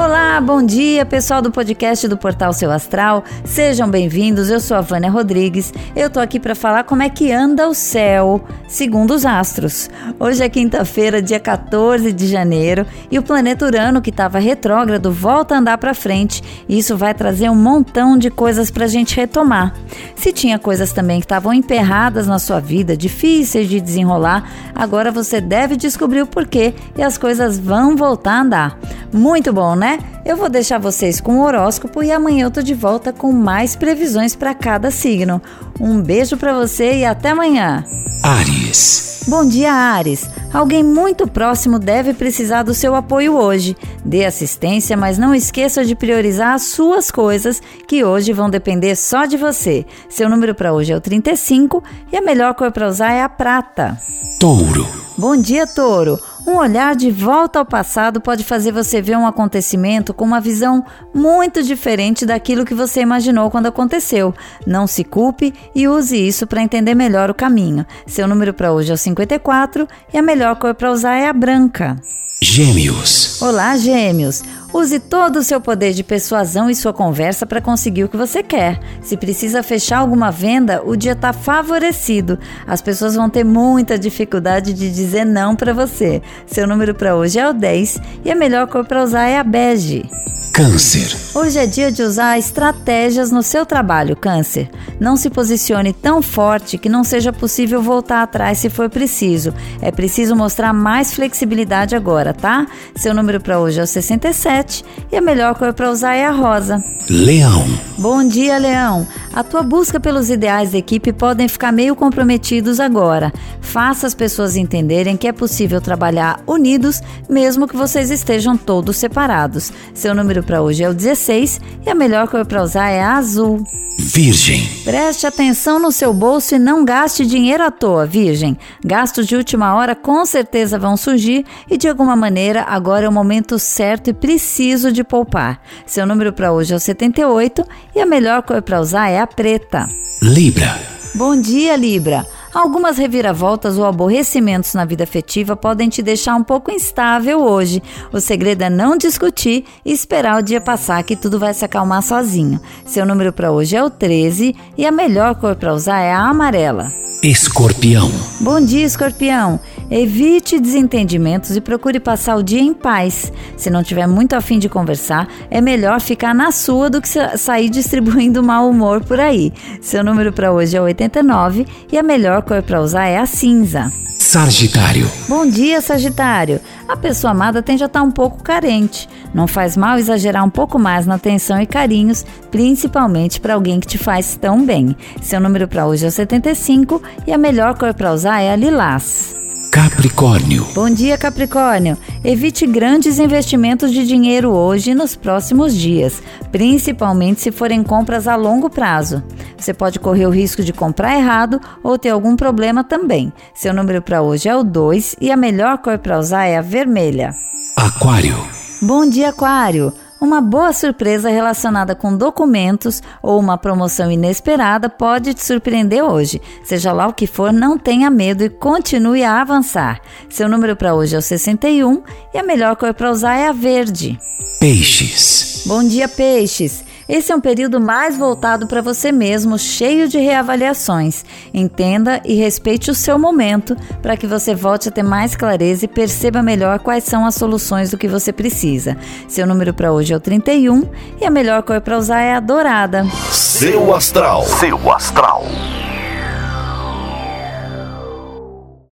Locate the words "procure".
161.60-161.98